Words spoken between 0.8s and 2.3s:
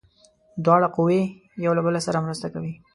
قوې یو بل سره